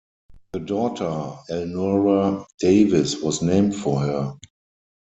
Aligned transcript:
The 0.53 0.59
daughter 0.61 1.35
Elnora 1.51 2.47
Davis, 2.59 3.21
was 3.21 3.43
named 3.43 3.75
for 3.75 3.99
her. 3.99 4.33